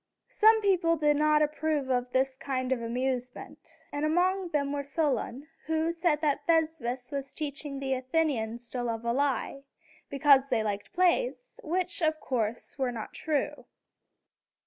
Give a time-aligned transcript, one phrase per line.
[0.31, 5.47] Some people did not approve of this kind of amusement; and among them was Solon,
[5.67, 9.61] who said that Thespis was teaching the Athenians to love a lie,
[10.09, 13.65] because they liked the plays, which, of course, were not true.